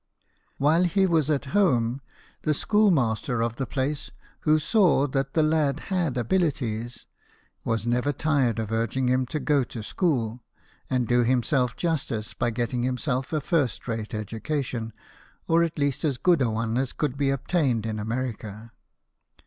[0.57, 2.01] While he was at home,
[2.41, 7.05] the schoolmaster of the place, who saw that the lad had abilities,
[7.63, 10.41] was never tired of urging him to go to school,
[10.89, 14.91] and do himself justice by getting himself a first rate education,
[15.47, 18.71] or at least as good a one as could be obtained in America.